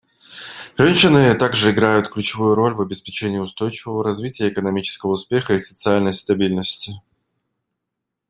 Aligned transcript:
Женщины 0.79 1.35
также 1.37 1.69
играют 1.69 2.09
ключевую 2.09 2.55
роль 2.55 2.73
в 2.73 2.81
обеспечении 2.81 3.37
устойчивого 3.37 4.03
развития, 4.03 4.49
экономического 4.49 5.11
успеха 5.11 5.53
и 5.53 5.59
социальной 5.59 6.11
стабильности. 6.15 6.99